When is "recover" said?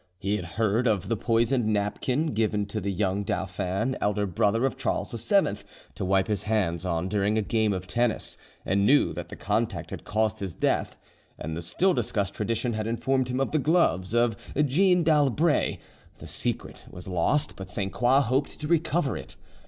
18.67-19.15